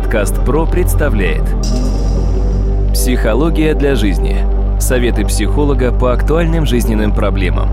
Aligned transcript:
Подкаст 0.00 0.42
ПРО 0.46 0.64
представляет 0.64 1.44
Психология 2.94 3.74
для 3.74 3.94
жизни. 3.94 4.38
Советы 4.80 5.26
психолога 5.26 5.92
по 5.92 6.14
актуальным 6.14 6.64
жизненным 6.64 7.14
проблемам. 7.14 7.68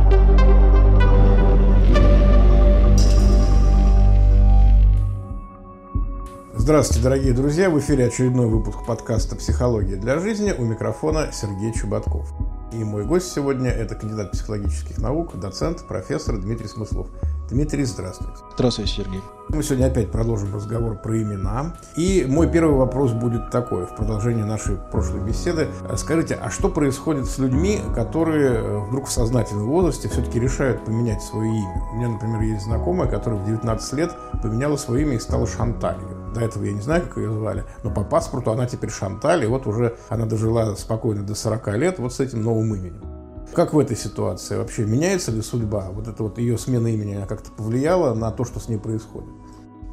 Здравствуйте, 6.53 7.01
дорогие 7.01 7.31
друзья! 7.31 7.69
В 7.69 7.79
эфире 7.79 8.07
очередной 8.07 8.47
выпуск 8.47 8.79
подкаста 8.85 9.37
«Психология 9.37 9.95
для 9.95 10.19
жизни». 10.19 10.51
У 10.51 10.65
микрофона 10.65 11.29
Сергей 11.31 11.73
Чеботков. 11.73 12.27
И 12.73 12.83
мой 12.83 13.05
гость 13.05 13.31
сегодня– 13.31 13.69
это 13.71 13.95
кандидат 13.95 14.33
психологических 14.33 14.97
наук, 14.97 15.39
доцент, 15.39 15.87
профессор 15.87 16.37
Дмитрий 16.37 16.67
Смыслов. 16.67 17.07
Дмитрий, 17.49 17.85
здравствуйте. 17.85 18.33
Здравствуйте, 18.55 18.91
Сергей. 18.91 19.21
Мы 19.47 19.63
сегодня 19.63 19.85
опять 19.85 20.11
продолжим 20.11 20.53
разговор 20.53 20.97
про 20.97 21.21
имена. 21.21 21.77
И 21.95 22.25
мой 22.27 22.51
первый 22.51 22.75
вопрос 22.75 23.13
будет 23.13 23.49
такой, 23.49 23.85
в 23.85 23.95
продолжении 23.95 24.43
нашей 24.43 24.75
прошлой 24.75 25.21
беседы. 25.21 25.69
Скажите, 25.95 26.35
а 26.35 26.49
что 26.49 26.67
происходит 26.67 27.25
с 27.25 27.37
людьми, 27.37 27.79
которые 27.95 28.55
э, 28.55 28.79
вдруг 28.79 29.07
в 29.07 29.11
сознательном 29.11 29.67
возрасте 29.67 30.09
все-таки 30.09 30.41
решают 30.41 30.83
поменять 30.83 31.21
свое 31.23 31.49
имя? 31.49 31.83
У 31.93 31.95
меня, 31.95 32.09
например, 32.09 32.41
есть 32.41 32.65
знакомая, 32.65 33.09
которая 33.09 33.39
в 33.39 33.45
19 33.45 33.93
лет 33.93 34.11
поменяла 34.43 34.75
свое 34.75 35.03
имя 35.03 35.15
и 35.15 35.19
стала 35.19 35.47
Шанталью. 35.47 36.33
До 36.33 36.41
этого 36.41 36.65
я 36.65 36.73
не 36.73 36.81
знаю, 36.81 37.03
как 37.03 37.15
ее 37.15 37.31
звали, 37.31 37.63
но 37.83 37.91
по 37.91 38.03
паспорту 38.03 38.51
она 38.51 38.65
теперь 38.65 38.89
Шанталь, 38.89 39.45
и 39.45 39.47
вот 39.47 39.67
уже 39.67 39.95
она 40.09 40.25
дожила 40.25 40.75
спокойно 40.75 41.23
до 41.23 41.33
40 41.33 41.77
лет 41.77 41.99
вот 41.99 42.13
с 42.13 42.19
этим 42.19 42.43
новым 42.43 42.75
именем. 42.75 43.16
Как 43.53 43.73
в 43.73 43.79
этой 43.79 43.97
ситуации 43.97 44.55
вообще 44.55 44.85
меняется 44.85 45.31
ли 45.31 45.41
судьба? 45.41 45.89
Вот 45.91 46.07
это 46.07 46.23
вот 46.23 46.37
ее 46.37 46.57
смена 46.57 46.87
имени 46.87 47.25
как-то 47.27 47.51
повлияла 47.51 48.13
на 48.13 48.31
то, 48.31 48.45
что 48.45 48.59
с 48.59 48.69
ней 48.69 48.77
происходит? 48.77 49.29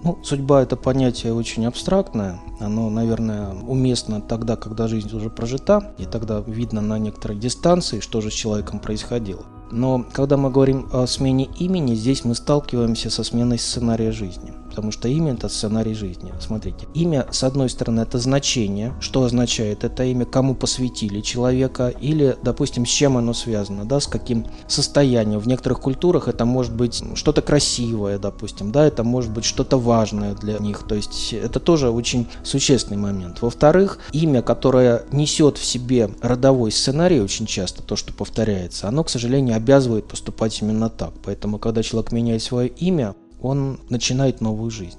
Ну, 0.03 0.19
судьба 0.23 0.63
это 0.63 0.77
понятие 0.77 1.33
очень 1.33 1.65
абстрактное. 1.65 2.39
Оно, 2.61 2.91
наверное, 2.91 3.55
уместно 3.55 4.21
тогда, 4.21 4.57
когда 4.57 4.87
жизнь 4.87 5.15
уже 5.17 5.31
прожита, 5.31 5.95
и 5.97 6.05
тогда 6.05 6.41
видно 6.47 6.83
на 6.83 6.99
некоторой 6.99 7.39
дистанции, 7.39 8.01
что 8.01 8.21
же 8.21 8.31
с 8.31 8.35
человеком 8.35 8.81
происходило. 8.81 9.47
Но 9.71 10.05
когда 10.13 10.37
мы 10.37 10.51
говорим 10.51 10.89
о 10.93 11.07
смене 11.07 11.49
имени, 11.59 11.95
здесь 11.95 12.25
мы 12.25 12.35
сталкиваемся 12.35 13.11
со 13.11 13.25
сменой 13.25 13.59
сценария 13.59 14.13
жизни 14.13 14.53
потому 14.75 14.91
что 14.91 15.07
имя– 15.07 15.33
это 15.35 15.49
сценарий 15.49 15.95
жизни. 15.95 16.35
Смотрите, 16.41 16.89
имя, 16.95 17.29
с 17.31 17.45
одной 17.45 17.71
стороны, 17.71 18.01
это 18.01 18.19
значение, 18.19 18.93
что 18.99 19.23
означает 19.23 19.85
это 19.85 20.03
имя, 20.03 20.25
кому 20.25 20.57
посвятили 20.57 21.21
человека, 21.21 21.95
или, 22.01 22.37
допустим, 22.43 22.85
с 22.85 22.89
чем 22.89 23.17
оно 23.17 23.35
связано, 23.35 23.85
да, 23.85 24.01
с 24.01 24.09
каким 24.09 24.47
состоянием. 24.67 25.39
В 25.39 25.47
некоторых 25.47 25.81
культурах 25.81 26.27
это 26.27 26.45
может 26.45 26.75
быть 26.75 27.05
что-то 27.15 27.41
красивое, 27.41 28.19
допустим, 28.19 28.73
да, 28.73 28.85
это 28.85 29.05
может 29.05 29.31
быть 29.31 29.45
что-то 29.45 29.79
важное 29.79 30.35
для 30.35 30.59
них, 30.59 30.83
то 30.89 30.97
есть 30.97 31.33
это 31.33 31.61
тоже 31.61 31.91
очень 31.91 32.27
существенный 32.43 33.01
момент. 33.01 33.43
Во-вторых, 33.43 34.01
имя, 34.11 34.43
которое 34.43 35.05
несет 35.13 35.57
в 35.57 35.65
себе 35.65 36.11
родовой 36.21 36.73
сценарий 36.73 37.21
очень 37.21 37.47
часто, 37.47 37.85
то, 37.85 37.95
что 37.95 38.13
повторяется, 38.13 38.89
оно, 38.89 39.05
к 39.05 39.11
сожалению, 39.11 39.54
обязывает 39.55 40.07
поступать 40.07 40.61
именно 40.61 40.91
так. 40.91 41.15
Поэтому, 41.25 41.59
когда 41.59 41.83
человек 41.83 42.13
меняет 42.13 42.43
свое 42.43 42.69
имя, 42.69 43.15
он 43.41 43.79
начинает 43.89 44.41
новую 44.41 44.71
жизнь. 44.71 44.99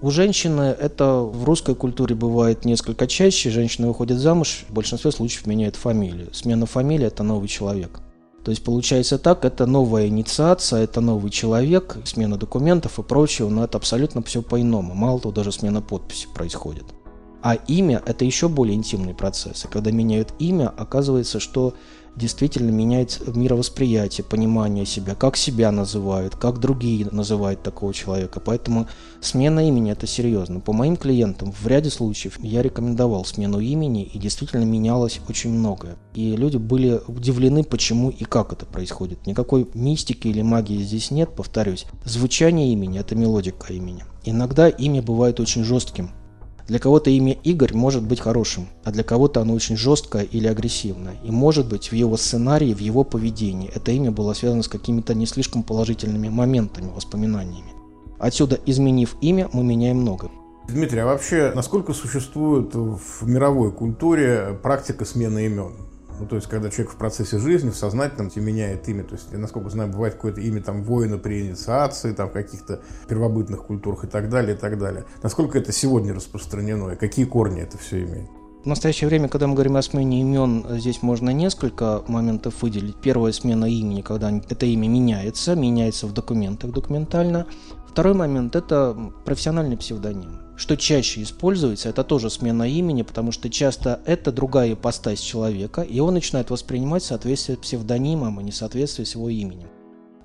У 0.00 0.10
женщины 0.10 0.76
это 0.78 1.20
в 1.20 1.44
русской 1.44 1.74
культуре 1.74 2.14
бывает 2.14 2.64
несколько 2.64 3.06
чаще. 3.06 3.48
Женщина 3.50 3.88
выходит 3.88 4.18
замуж, 4.18 4.64
в 4.68 4.74
большинстве 4.74 5.10
случаев 5.12 5.46
меняет 5.46 5.76
фамилию. 5.76 6.34
Смена 6.34 6.66
фамилии– 6.66 7.06
это 7.08 7.22
новый 7.22 7.48
человек. 7.48 8.00
То 8.44 8.50
есть 8.50 8.62
получается 8.62 9.18
так, 9.18 9.46
это 9.46 9.64
новая 9.64 10.08
инициация, 10.08 10.82
это 10.82 11.00
новый 11.00 11.30
человек, 11.30 11.96
смена 12.04 12.36
документов 12.36 12.98
и 12.98 13.02
прочего, 13.02 13.48
но 13.48 13.64
это 13.64 13.78
абсолютно 13.78 14.22
все 14.22 14.42
по-иному. 14.42 14.94
Мало 14.94 15.18
того, 15.18 15.32
даже 15.32 15.50
смена 15.50 15.80
подписи 15.80 16.28
происходит. 16.34 16.84
А 17.42 17.54
имя– 17.54 18.02
это 18.06 18.26
еще 18.26 18.48
более 18.48 18.74
интимный 18.74 19.14
процесс. 19.14 19.64
И 19.64 19.68
когда 19.68 19.90
меняют 19.90 20.34
имя, 20.38 20.68
оказывается, 20.76 21.40
что 21.40 21.74
действительно 22.16 22.70
меняет 22.70 23.20
мировосприятие, 23.34 24.24
понимание 24.24 24.86
себя, 24.86 25.14
как 25.14 25.36
себя 25.36 25.70
называют, 25.70 26.36
как 26.36 26.60
другие 26.60 27.06
называют 27.10 27.62
такого 27.62 27.92
человека. 27.92 28.40
Поэтому 28.40 28.88
смена 29.20 29.66
имени 29.66 29.92
это 29.92 30.06
серьезно. 30.06 30.60
По 30.60 30.72
моим 30.72 30.96
клиентам 30.96 31.52
в 31.52 31.66
ряде 31.66 31.90
случаев 31.90 32.38
я 32.40 32.62
рекомендовал 32.62 33.24
смену 33.24 33.60
имени 33.60 34.04
и 34.04 34.18
действительно 34.18 34.64
менялось 34.64 35.20
очень 35.28 35.50
многое. 35.50 35.96
И 36.14 36.36
люди 36.36 36.56
были 36.56 37.00
удивлены, 37.06 37.64
почему 37.64 38.10
и 38.10 38.24
как 38.24 38.52
это 38.52 38.66
происходит. 38.66 39.26
Никакой 39.26 39.68
мистики 39.74 40.28
или 40.28 40.42
магии 40.42 40.82
здесь 40.82 41.10
нет, 41.10 41.34
повторюсь. 41.34 41.86
Звучание 42.04 42.72
имени– 42.72 42.98
это 43.00 43.14
мелодика 43.14 43.72
имени. 43.72 44.04
Иногда 44.24 44.68
имя 44.68 45.02
бывает 45.02 45.40
очень 45.40 45.64
жестким, 45.64 46.10
для 46.66 46.78
кого-то 46.78 47.10
имя 47.10 47.36
Игорь 47.44 47.74
может 47.74 48.02
быть 48.02 48.20
хорошим, 48.20 48.68
а 48.84 48.90
для 48.90 49.02
кого-то 49.02 49.40
оно 49.40 49.54
очень 49.54 49.76
жесткое 49.76 50.22
или 50.22 50.46
агрессивное. 50.46 51.16
И 51.22 51.30
может 51.30 51.68
быть 51.68 51.90
в 51.90 51.94
его 51.94 52.16
сценарии, 52.16 52.72
в 52.72 52.78
его 52.78 53.04
поведении 53.04 53.70
это 53.74 53.92
имя 53.92 54.10
было 54.10 54.32
связано 54.32 54.62
с 54.62 54.68
какими-то 54.68 55.14
не 55.14 55.26
слишком 55.26 55.62
положительными 55.62 56.28
моментами, 56.28 56.90
воспоминаниями. 56.94 57.72
Отсюда, 58.18 58.58
изменив 58.64 59.16
имя, 59.20 59.48
мы 59.52 59.62
меняем 59.62 59.98
много. 59.98 60.30
Дмитрий, 60.68 61.00
а 61.00 61.06
вообще 61.06 61.52
насколько 61.54 61.92
существует 61.92 62.74
в 62.74 63.28
мировой 63.28 63.70
культуре 63.70 64.58
практика 64.62 65.04
смены 65.04 65.46
имен? 65.46 65.72
Ну, 66.18 66.26
то 66.26 66.36
есть, 66.36 66.48
когда 66.48 66.70
человек 66.70 66.92
в 66.92 66.96
процессе 66.96 67.38
жизни, 67.38 67.70
в 67.70 67.76
сознательном 67.76 68.30
меняет 68.36 68.88
имя. 68.88 69.04
То 69.04 69.14
есть, 69.14 69.28
я, 69.32 69.38
насколько 69.38 69.70
знаю, 69.70 69.90
бывает 69.90 70.14
какое-то 70.14 70.40
имя 70.40 70.62
там 70.62 70.84
воина 70.84 71.18
при 71.18 71.48
инициации, 71.48 72.12
там 72.12 72.28
в 72.28 72.32
каких-то 72.32 72.80
первобытных 73.08 73.64
культурах 73.64 74.04
и 74.04 74.06
так 74.06 74.28
далее, 74.28 74.54
и 74.54 74.58
так 74.58 74.78
далее. 74.78 75.04
Насколько 75.22 75.58
это 75.58 75.72
сегодня 75.72 76.14
распространено 76.14 76.90
и 76.92 76.96
какие 76.96 77.24
корни 77.24 77.62
это 77.62 77.78
все 77.78 78.04
имеет? 78.04 78.28
В 78.64 78.66
настоящее 78.66 79.08
время, 79.08 79.28
когда 79.28 79.46
мы 79.46 79.54
говорим 79.54 79.76
о 79.76 79.82
смене 79.82 80.22
имен, 80.22 80.64
здесь 80.70 81.02
можно 81.02 81.28
несколько 81.30 82.02
моментов 82.08 82.62
выделить. 82.62 82.96
Первая 82.96 83.32
смена 83.32 83.66
имени, 83.66 84.00
когда 84.00 84.30
это 84.30 84.64
имя 84.64 84.88
меняется, 84.88 85.54
меняется 85.54 86.06
в 86.06 86.14
документах 86.14 86.72
документально. 86.72 87.46
Второй 87.86 88.14
момент– 88.14 88.56
это 88.56 88.96
профессиональный 89.26 89.76
псевдоним. 89.76 90.43
Что 90.56 90.76
чаще 90.76 91.22
используется, 91.22 91.88
это 91.88 92.04
тоже 92.04 92.30
смена 92.30 92.68
имени, 92.68 93.02
потому 93.02 93.32
что 93.32 93.50
часто 93.50 94.00
это 94.06 94.30
другая 94.30 94.74
ипостась 94.74 95.20
человека, 95.20 95.82
и 95.82 95.98
он 95.98 96.14
начинает 96.14 96.50
воспринимать 96.50 97.02
соответствие 97.02 97.58
псевдонимом, 97.58 98.38
а 98.38 98.42
не 98.42 98.52
соответствие 98.52 99.04
с 99.04 99.14
его 99.14 99.28
именем. 99.28 99.68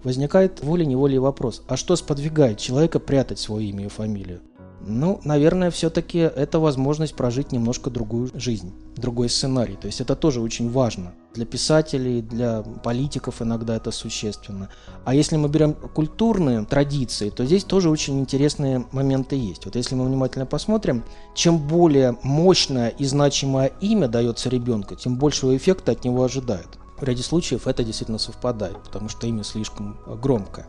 Возникает 0.04 0.64
волей-неволей 0.64 1.18
вопрос, 1.18 1.64
а 1.68 1.76
что 1.76 1.96
сподвигает 1.96 2.60
человека 2.60 3.00
прятать 3.00 3.40
свое 3.40 3.70
имя 3.70 3.86
и 3.86 3.90
фамилию? 3.90 4.42
Ну, 4.82 5.20
наверное, 5.24 5.72
все-таки 5.72 6.20
это 6.20 6.60
возможность 6.60 7.16
прожить 7.16 7.52
немножко 7.52 7.90
другую 7.90 8.30
жизнь, 8.34 8.74
другой 8.96 9.30
сценарий. 9.30 9.76
То 9.76 9.88
есть 9.88 10.02
это 10.02 10.16
тоже 10.16 10.42
очень 10.42 10.72
важно. 10.72 11.14
Для 11.34 11.46
писателей, 11.46 12.22
для 12.22 12.62
политиков 12.62 13.42
иногда 13.42 13.76
это 13.76 13.92
существенно. 13.92 14.70
А 15.06 15.14
если 15.14 15.36
мы 15.36 15.50
берем 15.50 15.74
культурные 15.74 16.66
традиции, 16.66 17.30
то 17.30 17.46
здесь 17.46 17.64
тоже 17.64 17.90
очень 17.90 18.20
интересные 18.20 18.86
моменты 18.92 19.36
есть. 19.36 19.66
Вот 19.66 19.76
если 19.76 19.96
мы 19.96 20.06
внимательно 20.06 20.46
посмотрим, 20.46 21.04
чем 21.36 21.60
более 21.60 22.18
мощное 22.24 22.90
и 22.90 23.06
значимое 23.06 23.74
имя 23.82 24.08
дается 24.08 24.50
ребенку, 24.50 24.96
тем 24.96 25.18
большего 25.18 25.56
эффекта 25.56 25.92
от 25.92 26.04
него 26.04 26.24
ожидают. 26.24 26.80
В 27.00 27.04
ряде 27.04 27.24
случаев 27.24 27.68
это 27.68 27.84
действительно 27.84 28.18
совпадает, 28.18 28.78
потому 28.84 29.08
что 29.08 29.28
имя 29.28 29.44
слишком 29.44 30.00
громкое. 30.22 30.68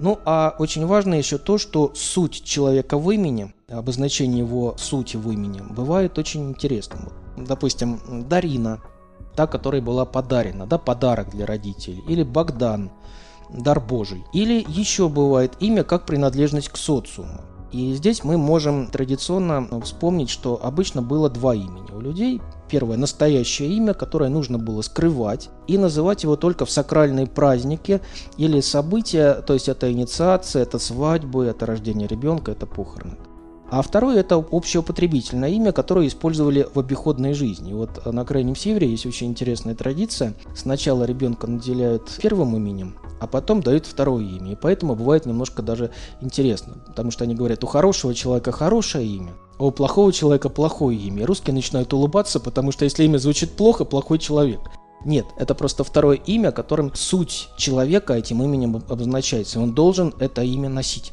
Ну 0.00 0.18
а 0.24 0.54
очень 0.58 0.86
важно 0.86 1.14
еще 1.14 1.36
то, 1.36 1.58
что 1.58 1.92
суть 1.94 2.42
человека 2.42 2.96
в 2.96 3.10
имени, 3.10 3.52
обозначение 3.68 4.38
его 4.38 4.74
сути 4.78 5.18
в 5.18 5.30
имени, 5.30 5.60
бывает 5.60 6.18
очень 6.18 6.48
интересным. 6.48 7.10
Допустим, 7.36 8.00
Дарина, 8.26 8.80
та, 9.36 9.46
которая 9.46 9.82
была 9.82 10.06
подарена, 10.06 10.66
да, 10.66 10.78
подарок 10.78 11.30
для 11.30 11.44
родителей, 11.44 12.02
или 12.08 12.22
Богдан, 12.22 12.90
дар 13.50 13.78
Божий. 13.78 14.24
Или 14.32 14.64
еще 14.66 15.10
бывает 15.10 15.52
имя 15.60 15.84
как 15.84 16.06
принадлежность 16.06 16.70
к 16.70 16.78
социуму. 16.78 17.42
И 17.70 17.92
здесь 17.92 18.24
мы 18.24 18.38
можем 18.38 18.86
традиционно 18.86 19.80
вспомнить, 19.82 20.30
что 20.30 20.58
обычно 20.62 21.02
было 21.02 21.28
два 21.28 21.54
имени 21.54 21.92
у 21.92 22.00
людей 22.00 22.40
первое 22.70 22.96
настоящее 22.96 23.68
имя, 23.70 23.94
которое 23.94 24.30
нужно 24.30 24.58
было 24.58 24.82
скрывать 24.82 25.50
и 25.66 25.76
называть 25.76 26.22
его 26.22 26.36
только 26.36 26.64
в 26.64 26.70
сакральные 26.70 27.26
праздники 27.26 28.00
или 28.36 28.60
события, 28.60 29.42
то 29.46 29.54
есть 29.54 29.68
это 29.68 29.90
инициация, 29.90 30.62
это 30.62 30.78
свадьбы, 30.78 31.46
это 31.46 31.66
рождение 31.66 32.06
ребенка, 32.06 32.52
это 32.52 32.66
похороны. 32.66 33.16
А 33.70 33.82
второе– 33.82 34.16
это 34.20 34.34
общеупотребительное 34.36 35.50
имя, 35.50 35.70
которое 35.70 36.08
использовали 36.08 36.66
в 36.74 36.78
обиходной 36.80 37.34
жизни. 37.34 37.72
Вот 37.72 38.04
на 38.04 38.24
Крайнем 38.24 38.56
Севере 38.56 38.90
есть 38.90 39.06
очень 39.06 39.28
интересная 39.28 39.76
традиция. 39.76 40.34
Сначала 40.56 41.04
ребенка 41.04 41.46
наделяют 41.46 42.10
первым 42.20 42.56
именем, 42.56 42.96
а 43.20 43.28
потом 43.28 43.62
дают 43.62 43.86
второе 43.86 44.24
имя. 44.24 44.52
И 44.52 44.56
поэтому 44.60 44.96
бывает 44.96 45.24
немножко 45.24 45.62
даже 45.62 45.92
интересно. 46.20 46.78
Потому 46.84 47.12
что 47.12 47.22
они 47.22 47.36
говорят, 47.36 47.62
у 47.62 47.68
хорошего 47.68 48.12
человека 48.12 48.50
хорошее 48.50 49.06
имя, 49.06 49.34
у 49.60 49.70
плохого 49.70 50.12
человека 50.12 50.48
плохое 50.48 50.98
имя. 50.98 51.26
Русские 51.26 51.54
начинают 51.54 51.92
улыбаться, 51.92 52.40
потому 52.40 52.72
что 52.72 52.84
если 52.84 53.04
имя 53.04 53.18
звучит 53.18 53.52
плохо, 53.52 53.84
плохой 53.84 54.18
человек. 54.18 54.60
Нет, 55.04 55.26
это 55.38 55.54
просто 55.54 55.84
второе 55.84 56.16
имя, 56.16 56.50
которым 56.50 56.94
суть 56.94 57.48
человека 57.56 58.14
этим 58.14 58.42
именем 58.42 58.76
обозначается. 58.76 59.60
Он 59.60 59.74
должен 59.74 60.14
это 60.18 60.42
имя 60.42 60.68
носить. 60.68 61.12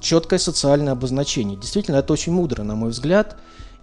четкое 0.00 0.38
социальное 0.38 0.92
обозначение. 0.92 1.58
Действительно, 1.58 1.96
это 1.96 2.12
очень 2.12 2.32
мудро, 2.32 2.62
на 2.62 2.74
мой 2.74 2.90
взгляд. 2.90 3.36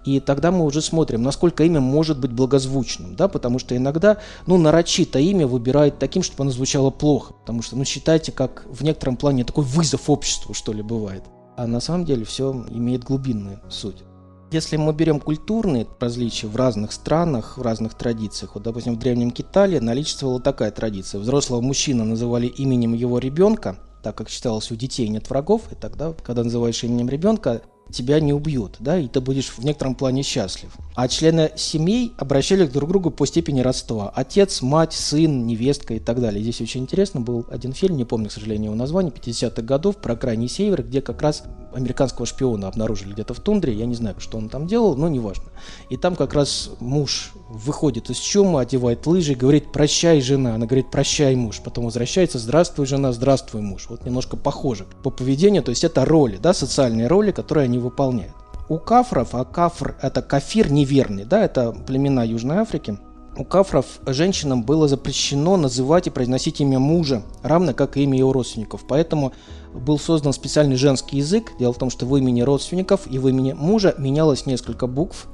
И 0.05 0.19
тогда 0.19 0.51
мы 0.51 0.65
уже 0.65 0.81
смотрим, 0.81 1.23
насколько 1.23 1.63
имя 1.63 1.79
может 1.79 2.19
быть 2.19 2.31
благозвучным, 2.31 3.15
да, 3.15 3.29
потому 3.29 3.57
что 3.57 3.75
иногда, 3.75 4.17
ну, 4.45 4.57
нарочито 4.57 5.17
имя 5.17 5.47
выбирают 5.47 5.97
таким, 5.97 6.23
чтобы 6.23 6.43
оно 6.43 6.51
звучало 6.51 6.89
плохо, 6.89 7.33
потому 7.33 7.61
что, 7.61 7.77
ну, 7.77 7.85
считайте, 7.85 8.33
как 8.33 8.65
в 8.69 8.83
некотором 8.83 9.15
плане 9.15 9.45
такой 9.45 9.63
вызов 9.63 10.09
обществу, 10.09 10.53
что 10.53 10.73
ли, 10.73 10.81
бывает. 10.81 11.23
А 11.55 11.67
на 11.67 11.79
самом 11.79 12.05
деле 12.05 12.25
все 12.25 12.51
имеет 12.69 13.03
глубинную 13.03 13.59
суть. 13.69 14.03
Если 14.51 14.77
мы 14.77 14.93
берем 14.93 15.19
культурные 15.19 15.87
различия 15.99 16.47
в 16.47 16.55
разных 16.55 16.91
странах, 16.91 17.57
в 17.57 17.61
разных 17.61 17.95
традициях, 17.95 18.53
вот, 18.53 18.63
допустим, 18.63 18.95
в 18.95 18.99
Древнем 18.99 19.31
Китае 19.31 19.81
наличествовала 19.81 20.39
такая 20.39 20.69
традиция. 20.69 21.19
Взрослого 21.19 21.61
мужчину 21.61 22.05
называли 22.05 22.45
именем 22.45 22.93
его 22.93 23.17
ребенка, 23.17 23.77
так 24.03 24.15
как 24.15 24.29
считалось, 24.29 24.69
у 24.71 24.75
детей 24.75 25.07
нет 25.07 25.29
врагов, 25.29 25.71
и 25.71 25.75
тогда, 25.75 26.13
когда 26.13 26.43
называешь 26.43 26.83
именем 26.83 27.09
ребенка, 27.09 27.63
тебя 27.91 28.19
не 28.19 28.33
убьют, 28.33 28.77
да, 28.79 28.97
и 28.97 29.07
ты 29.07 29.21
будешь 29.21 29.49
в 29.49 29.63
некотором 29.63 29.95
плане 29.95 30.23
счастлив. 30.23 30.71
А 30.95 31.07
члены 31.07 31.51
семей 31.55 32.13
обращались 32.17 32.69
друг 32.69 32.89
к 32.89 32.91
другу 32.91 33.11
по 33.11 33.25
степени 33.25 33.61
родства. 33.61 34.11
Отец, 34.15 34.61
мать, 34.61 34.93
сын, 34.93 35.45
невестка 35.45 35.93
и 35.95 35.99
так 35.99 36.19
далее. 36.19 36.41
Здесь 36.41 36.61
очень 36.61 36.81
интересно 36.81 37.21
был 37.21 37.45
один 37.49 37.73
фильм, 37.73 37.97
не 37.97 38.05
помню, 38.05 38.29
к 38.29 38.31
сожалению, 38.31 38.65
его 38.65 38.75
название, 38.75 39.11
50-х 39.11 39.61
годов, 39.61 39.97
про 39.97 40.15
крайний 40.15 40.47
север, 40.47 40.83
где 40.83 41.01
как 41.01 41.21
раз 41.21 41.43
американского 41.73 42.25
шпиона 42.25 42.67
обнаружили 42.67 43.13
где-то 43.13 43.33
в 43.33 43.39
тундре, 43.39 43.73
я 43.73 43.85
не 43.85 43.95
знаю, 43.95 44.15
что 44.19 44.37
он 44.37 44.49
там 44.49 44.67
делал, 44.67 44.95
но 44.95 45.07
неважно. 45.07 45.45
И 45.89 45.97
там 45.97 46.15
как 46.15 46.33
раз 46.33 46.71
муж 46.79 47.31
выходит 47.49 48.09
из 48.09 48.17
чума, 48.17 48.61
одевает 48.61 49.05
лыжи, 49.05 49.35
говорит 49.35 49.71
«прощай, 49.71 50.21
жена», 50.21 50.55
она 50.55 50.65
говорит 50.65 50.91
«прощай, 50.91 51.35
муж», 51.35 51.61
потом 51.63 51.85
возвращается 51.85 52.39
«здравствуй, 52.39 52.85
жена, 52.85 53.11
здравствуй, 53.11 53.61
муж». 53.61 53.87
Вот 53.89 54.05
немножко 54.05 54.37
похоже 54.37 54.85
по 55.03 55.09
поведению, 55.09 55.63
то 55.63 55.69
есть 55.69 55.83
это 55.83 56.05
роли, 56.05 56.37
да, 56.37 56.53
социальные 56.53 57.07
роли, 57.07 57.31
которые 57.31 57.65
они 57.65 57.77
выполняют. 57.77 58.33
У 58.69 58.77
кафров, 58.77 59.35
а 59.35 59.43
кафр– 59.43 59.95
это 60.01 60.21
кафир 60.21 60.71
неверный, 60.71 61.25
да, 61.25 61.43
это 61.43 61.71
племена 61.71 62.23
Южной 62.23 62.57
Африки, 62.57 62.97
у 63.35 63.43
кафров 63.43 63.85
женщинам 64.05 64.63
было 64.63 64.87
запрещено 64.87 65.57
называть 65.57 66.07
и 66.07 66.11
произносить 66.11 66.61
имя 66.61 66.79
мужа, 66.79 67.23
равно 67.41 67.73
как 67.73 67.97
и 67.97 68.03
имя 68.03 68.17
его 68.17 68.31
родственников. 68.31 68.85
Поэтому 68.87 69.33
был 69.73 69.97
создан 69.97 70.33
специальный 70.33 70.75
женский 70.75 71.17
язык. 71.17 71.53
Дело 71.59 71.73
в 71.73 71.77
том, 71.77 71.89
что 71.89 72.05
в 72.05 72.15
имени 72.15 72.41
родственников 72.41 73.01
и 73.09 73.17
в 73.17 73.27
имени 73.27 73.53
мужа 73.53 73.95
менялось 73.97 74.45
несколько 74.45 74.85
букв 74.87 75.27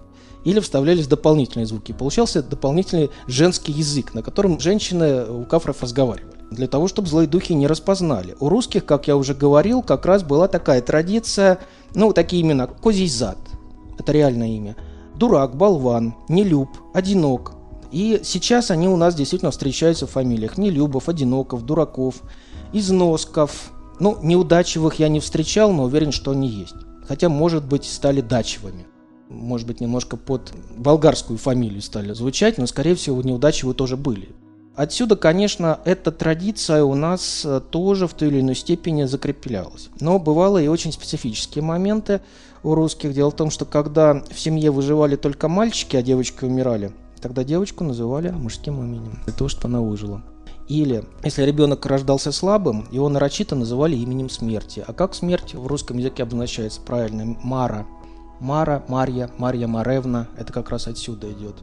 или 0.46 0.60
вставлялись 0.62 1.07
дополнительные 1.07 1.66
звуки. 1.66 1.92
Получался 1.92 2.42
дополнительный 2.42 3.10
женский 3.28 3.74
язык, 3.74 4.13
на 4.13 4.22
котором 4.22 4.60
женщины 4.60 5.25
у 5.25 5.46
кафров 5.46 5.81
разговаривали 5.84 6.40
для 6.51 6.68
того, 6.68 6.88
чтобы 6.88 7.07
злые 7.07 7.28
духи 7.28 7.54
не 7.54 7.68
распознали. 7.68 8.36
У 8.40 8.50
русских, 8.50 8.86
как 8.86 9.07
я 9.07 9.18
уже 9.18 9.34
говорил, 9.34 9.84
как 9.84 10.06
раз 10.06 10.24
была 10.24 10.48
такая 10.48 10.81
традиция, 10.81 11.60
ну, 11.94 12.13
такие 12.13 12.42
имена, 12.42 12.66
Козий 12.66 13.07
зад, 13.07 13.38
это 14.00 14.12
реальное 14.12 14.48
имя, 14.48 14.75
дурак, 15.16 15.56
болван, 15.56 16.16
нелюб, 16.28 16.69
одинок. 16.94 17.58
И 17.91 18.21
сейчас 18.24 18.71
они 18.71 18.88
у 18.88 18.97
нас 18.97 19.15
действительно 19.15 19.51
встречаются 19.51 20.07
в 20.07 20.12
фамилиях 20.12 20.57
Нелюбов, 20.57 21.09
Одиноков, 21.09 21.65
Дураков, 21.65 22.21
Износков. 22.74 23.71
Ну, 24.00 24.18
неудачевых 24.21 25.00
я 25.00 25.09
не 25.09 25.19
встречал, 25.19 25.71
но 25.74 25.83
уверен, 25.83 26.12
что 26.12 26.31
они 26.31 26.47
есть. 26.47 26.75
Хотя, 27.07 27.30
может 27.30 27.65
быть, 27.65 27.86
стали 27.86 28.21
дачевыми 28.21 28.86
может 29.30 29.68
быть, 29.68 29.80
немножко 29.80 30.18
под 30.18 30.51
болгарскую 30.75 31.38
фамилию 31.38 31.81
стали 31.81 32.13
звучать, 32.13 32.57
но, 32.57 32.65
скорее 32.65 32.95
всего, 32.95 33.21
неудачи 33.21 33.71
тоже 33.74 33.95
были. 33.95 34.30
Отсюда, 34.75 35.15
конечно, 35.15 35.80
эта 35.83 36.12
традиция 36.12 36.83
у 36.83 36.95
нас 36.95 37.44
э, 37.45 37.59
тоже 37.69 38.07
в 38.07 38.13
той 38.13 38.30
или 38.30 38.39
иной 38.39 38.56
степени 38.56 39.03
закреплялась. 39.03 39.89
Но 40.00 40.19
бывало 40.19 40.57
и 40.57 40.68
очень 40.68 40.94
специфические 40.94 41.63
моменты 41.63 42.21
у 42.63 42.75
русских. 42.75 43.13
Дело 43.13 43.30
в 43.30 43.36
том, 43.36 43.51
что 43.51 43.65
когда 43.65 44.24
в 44.31 44.39
семье 44.39 44.71
выживали 44.71 45.18
только 45.18 45.50
мальчики, 45.50 45.97
а 45.97 46.01
девочки 46.01 46.45
умирали, 46.45 46.94
тогда 47.19 47.44
девочку 47.44 47.83
называли 47.83 48.30
мужским 48.30 48.81
именем, 48.81 49.19
для 49.25 49.33
того, 49.33 49.50
чтобы 49.50 49.68
она 49.68 49.81
выжила. 49.81 50.24
Или, 50.68 51.04
если 51.24 51.44
ребенок 51.44 51.86
рождался 51.88 52.31
слабым, 52.31 52.88
его 52.92 53.10
нарочито 53.10 53.56
называли 53.56 53.95
именем 53.95 54.30
смерти. 54.30 54.83
А 54.86 54.94
как 54.94 55.16
смерть 55.16 55.56
в 55.56 55.66
русском 55.66 55.98
языке 55.98 56.24
обозначается 56.24 56.80
правильно? 56.81 57.38
Мара. 57.44 57.88
Мара, 58.39 58.83
Марья, 58.88 59.31
Марья 59.38 59.68
Маревна, 59.68 60.27
это 60.38 60.54
как 60.54 60.69
раз 60.69 60.88
отсюда 60.88 61.31
идет. 61.31 61.56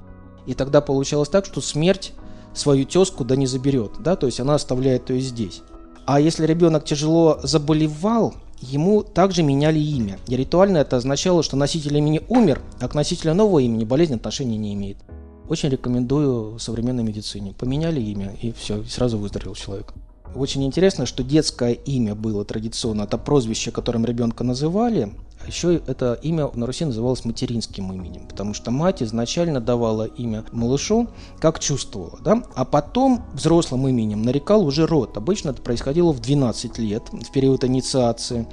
И 0.45 0.55
тогда 0.55 0.81
получалось 0.81 1.29
так, 1.29 1.47
что 1.47 1.61
смерть 1.61 2.13
свою 2.53 2.85
тезку 2.85 3.25
да 3.25 3.37
не 3.37 3.47
заберет, 3.47 3.93
да, 4.01 4.17
то 4.17 4.27
есть 4.27 4.41
она 4.41 4.55
оставляет 4.55 5.11
ее 5.11 5.21
здесь. 5.21 5.63
А 6.05 6.21
если 6.21 6.47
ребенок 6.47 6.85
тяжело 6.85 7.39
заболевал, 7.43 8.35
ему 8.61 9.03
также 9.03 9.43
меняли 9.43 9.79
имя. 9.79 10.19
И 10.27 10.37
ритуально 10.37 10.79
это 10.79 10.97
означало, 10.97 11.43
что 11.43 11.57
носитель 11.57 11.97
имени 11.97 12.23
умер, 12.29 12.61
а 12.81 12.89
к 12.89 12.95
носителю 12.95 13.35
нового 13.35 13.59
имени 13.61 13.85
болезнь 13.85 14.15
отношения 14.15 14.57
не 14.57 14.75
имеет. 14.75 14.99
Очень 15.49 15.69
рекомендую 15.69 16.59
современной 16.59 17.05
медицине. 17.05 17.55
Поменяли 17.57 18.01
имя, 18.01 18.37
и 18.43 18.53
все, 18.53 18.83
сразу 18.85 19.19
выздоровел 19.19 19.55
человек. 19.55 19.95
Очень 20.35 20.65
интересно, 20.65 21.07
что 21.07 21.23
детское 21.23 21.73
имя 21.73 22.15
было 22.15 22.45
традиционно. 22.45 23.03
Это 23.03 23.17
прозвище, 23.17 23.71
которым 23.71 24.05
ребенка 24.05 24.43
называли. 24.45 25.13
А 25.43 25.47
еще 25.47 25.77
это 25.87 26.19
имя 26.23 26.51
на 26.55 26.67
Руси 26.67 26.85
называлось 26.85 27.25
материнским 27.25 27.93
именем, 27.93 28.27
потому 28.27 28.55
что 28.55 28.71
мать 28.71 29.03
изначально 29.03 29.61
давала 29.61 30.05
имя 30.05 30.45
малышу, 30.51 31.09
как 31.39 31.61
чувствовала. 31.61 32.19
Да? 32.23 32.43
А 32.55 32.65
потом 32.65 33.25
взрослым 33.33 33.87
именем 33.87 34.23
нарекал 34.23 34.67
уже 34.67 34.87
род. 34.87 35.17
Обычно 35.17 35.51
это 35.51 35.63
происходило 35.63 36.13
в 36.13 36.21
12 36.21 36.79
лет, 36.79 37.05
в 37.13 37.31
период 37.33 37.65
инициации. 37.65 38.47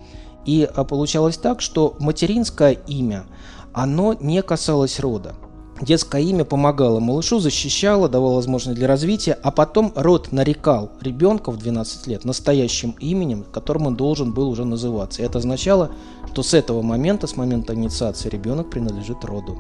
И 0.45 0.69
а, 0.75 0.83
получалось 0.83 1.37
так, 1.37 1.61
что 1.61 1.95
материнское 1.99 2.73
имя, 2.73 3.25
оно 3.73 4.13
не 4.13 4.41
касалось 4.41 4.99
рода. 4.99 5.35
Детское 5.83 6.21
имя 6.21 6.45
помогало 6.45 7.01
малышу, 7.01 7.39
защищало, 7.39 8.07
давало 8.07 8.35
возможность 8.35 8.77
для 8.77 8.87
развития, 8.87 9.37
а 9.43 9.51
потом 9.51 9.91
род 9.95 10.31
нарекал 10.31 10.89
ребенка 11.01 11.51
в 11.51 11.57
12 11.57 12.07
лет 12.07 12.23
настоящим 12.23 12.95
именем, 13.01 13.43
которым 13.51 13.87
он 13.87 13.97
должен 13.97 14.31
был 14.31 14.49
уже 14.49 14.63
называться. 14.63 15.21
И 15.21 15.25
это 15.25 15.39
означало, 15.39 15.91
что 16.31 16.41
с 16.41 16.53
этого 16.53 16.81
момента, 16.83 17.27
с 17.27 17.35
момента 17.35 17.73
инициации, 17.73 18.29
ребенок 18.29 18.69
принадлежит 18.69 19.25
роду. 19.25 19.59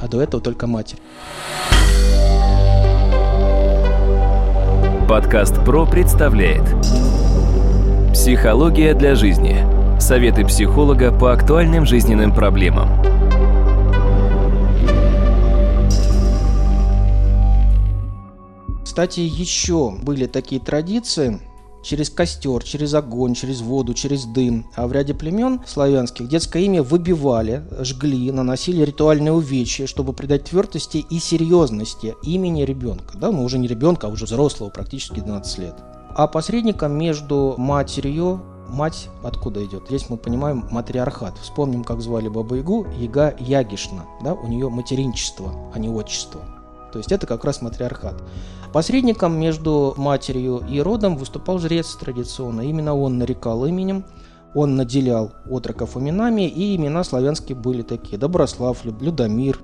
А 0.00 0.06
до 0.06 0.22
этого 0.22 0.40
только 0.40 0.68
матери. 0.68 1.00
Подкаст 5.08 5.56
ПРО 5.64 5.86
представляет 5.86 6.62
Психология 8.12 8.94
для 8.94 9.16
жизни. 9.16 9.66
Советы 9.98 10.44
психолога 10.44 11.10
по 11.10 11.32
актуальным 11.32 11.86
жизненным 11.86 12.32
проблемам. 12.32 13.15
Кстати, 18.96 19.20
еще 19.20 19.90
были 19.90 20.24
такие 20.24 20.58
традиции, 20.58 21.38
через 21.82 22.08
костер, 22.08 22.62
через 22.62 22.94
огонь, 22.94 23.34
через 23.34 23.60
воду, 23.60 23.92
через 23.92 24.24
дым. 24.24 24.70
А 24.74 24.86
в 24.86 24.92
ряде 24.92 25.12
племен 25.12 25.60
славянских 25.66 26.30
детское 26.30 26.62
имя 26.62 26.82
выбивали, 26.82 27.62
жгли, 27.80 28.32
наносили 28.32 28.82
ритуальные 28.82 29.34
увечья, 29.34 29.86
чтобы 29.86 30.14
придать 30.14 30.44
твердости 30.44 31.04
и 31.10 31.18
серьезности 31.18 32.14
имени 32.22 32.62
ребенка. 32.62 33.18
Да, 33.18 33.30
ну 33.30 33.44
уже 33.44 33.58
не 33.58 33.68
ребенка, 33.68 34.06
а 34.06 34.10
уже 34.10 34.24
взрослого, 34.24 34.70
практически 34.70 35.20
12 35.20 35.58
лет. 35.58 35.74
А 36.14 36.26
посредником 36.26 36.96
между 36.96 37.54
матерью 37.58 38.40
мать 38.70 39.10
откуда 39.22 39.62
идет? 39.62 39.88
Здесь 39.88 40.08
мы 40.08 40.16
понимаем 40.16 40.64
матриархат. 40.70 41.36
Вспомним, 41.42 41.84
как 41.84 42.00
звали 42.00 42.28
Бабу 42.28 42.54
Ягу, 42.54 42.86
Яга 42.98 43.36
Ягишна. 43.40 44.06
Да? 44.24 44.32
У 44.32 44.46
нее 44.46 44.70
материнчество, 44.70 45.52
а 45.74 45.78
не 45.78 45.90
отчество. 45.90 46.55
То 46.96 47.00
есть 47.00 47.12
это 47.12 47.26
как 47.26 47.44
раз 47.44 47.60
матриархат. 47.60 48.14
Посредником 48.72 49.38
между 49.38 49.92
матерью 49.98 50.64
и 50.66 50.80
родом 50.80 51.18
выступал 51.18 51.58
жрец 51.58 51.94
традиционно. 51.94 52.62
Именно 52.62 52.96
он 52.96 53.18
нарекал 53.18 53.66
именем, 53.66 54.06
он 54.54 54.76
наделял 54.76 55.32
отроков 55.44 55.98
именами, 55.98 56.48
и 56.48 56.74
имена 56.74 57.04
славянские 57.04 57.54
были 57.54 57.82
такие. 57.82 58.16
Доброслав, 58.16 58.82
Людомир, 58.86 59.60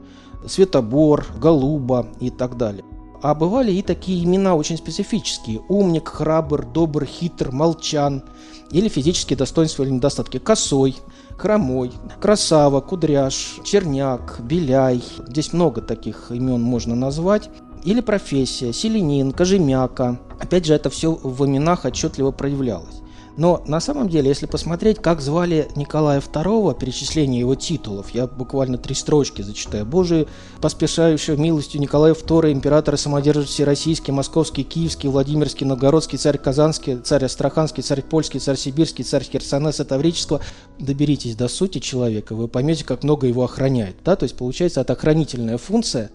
Светобор, 0.46 1.24
Голуба 1.38 2.06
и 2.20 2.28
так 2.28 2.58
далее. 2.58 2.84
А 3.22 3.34
бывали 3.34 3.72
и 3.72 3.80
такие 3.80 4.22
имена 4.22 4.54
очень 4.54 4.76
специфические. 4.76 5.62
Умник, 5.70 6.08
храбр, 6.08 6.66
добр, 6.66 7.06
хитр, 7.06 7.50
молчан. 7.50 8.24
Или 8.70 8.88
физические 8.88 9.38
достоинства 9.38 9.84
или 9.84 9.90
недостатки. 9.90 10.38
Косой, 10.38 10.96
хромой, 11.42 11.90
красава, 12.20 12.80
кудряш, 12.80 13.56
черняк, 13.64 14.38
беляй. 14.44 15.02
Здесь 15.26 15.52
много 15.52 15.80
таких 15.80 16.30
имен 16.30 16.62
можно 16.62 16.94
назвать 16.94 17.50
или 17.82 18.00
профессия, 18.00 18.72
селенин, 18.72 19.32
кожемяка. 19.32 20.20
Опять 20.38 20.66
же, 20.66 20.74
это 20.74 20.88
все 20.88 21.10
в 21.10 21.44
именах 21.44 21.84
отчетливо 21.84 22.30
проявлялось. 22.30 23.01
Но 23.36 23.62
на 23.66 23.80
самом 23.80 24.08
деле, 24.08 24.28
если 24.28 24.46
посмотреть, 24.46 24.98
как 24.98 25.20
звали 25.20 25.68
Николая 25.74 26.20
II, 26.20 26.78
перечисление 26.78 27.40
его 27.40 27.54
титулов, 27.54 28.10
я 28.10 28.26
буквально 28.26 28.76
три 28.76 28.94
строчки 28.94 29.42
зачитаю. 29.42 29.86
Божий, 29.86 30.28
поспешающего 30.60 31.36
милостью 31.36 31.80
Николая 31.80 32.12
II, 32.12 32.52
императора 32.52 32.96
самодержец 32.96 33.48
Всероссийский, 33.48 34.12
Московский, 34.12 34.64
Киевский, 34.64 35.08
Владимирский, 35.08 35.66
Новгородский, 35.66 36.18
царь 36.18 36.36
Казанский, 36.36 36.98
царь 36.98 37.24
Астраханский, 37.24 37.82
царь 37.82 38.02
Польский, 38.02 38.38
царь 38.38 38.56
Сибирский, 38.56 39.04
царь 39.04 39.24
Херсонеса 39.24 39.84
Таврического. 39.84 40.40
Доберитесь 40.78 41.34
до 41.34 41.48
сути 41.48 41.78
человека, 41.78 42.34
вы 42.34 42.48
поймете, 42.48 42.84
как 42.84 43.02
много 43.02 43.26
его 43.26 43.44
охраняет. 43.44 43.96
Да? 44.04 44.16
То 44.16 44.24
есть 44.24 44.36
получается 44.36 44.82
это 44.82 44.92
охранительная 44.92 45.56
функция. 45.56 46.10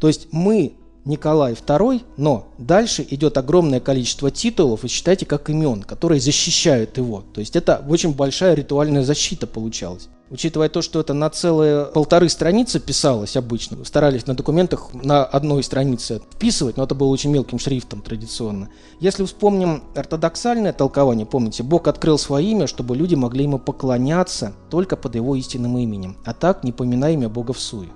То 0.00 0.08
есть 0.08 0.28
мы 0.32 0.74
Николай 1.04 1.54
II, 1.54 2.02
но 2.16 2.48
дальше 2.58 3.04
идет 3.10 3.36
огромное 3.36 3.80
количество 3.80 4.30
титулов, 4.30 4.84
и 4.84 4.88
считайте, 4.88 5.26
как 5.26 5.50
имен, 5.50 5.82
которые 5.82 6.20
защищают 6.20 6.96
его. 6.96 7.24
То 7.34 7.40
есть 7.40 7.56
это 7.56 7.84
очень 7.88 8.14
большая 8.14 8.54
ритуальная 8.54 9.02
защита 9.02 9.46
получалась. 9.46 10.08
Учитывая 10.30 10.70
то, 10.70 10.80
что 10.80 10.98
это 10.98 11.12
на 11.12 11.28
целые 11.28 11.84
полторы 11.86 12.30
страницы 12.30 12.80
писалось 12.80 13.36
обычно, 13.36 13.84
старались 13.84 14.26
на 14.26 14.34
документах 14.34 14.88
на 14.94 15.24
одной 15.24 15.62
странице 15.62 16.22
вписывать, 16.32 16.78
но 16.78 16.84
это 16.84 16.94
было 16.94 17.08
очень 17.08 17.30
мелким 17.30 17.58
шрифтом 17.58 18.00
традиционно. 18.00 18.70
Если 18.98 19.26
вспомним 19.26 19.82
ортодоксальное 19.94 20.72
толкование, 20.72 21.26
помните, 21.26 21.62
Бог 21.62 21.86
открыл 21.86 22.16
свое 22.16 22.46
имя, 22.46 22.66
чтобы 22.66 22.96
люди 22.96 23.14
могли 23.14 23.44
ему 23.44 23.58
поклоняться 23.58 24.54
только 24.70 24.96
под 24.96 25.16
его 25.16 25.36
истинным 25.36 25.76
именем, 25.76 26.16
а 26.24 26.32
так 26.32 26.64
не 26.64 26.72
поминая 26.72 27.12
имя 27.12 27.28
Бога 27.28 27.52
в 27.52 27.60
суе 27.60 27.90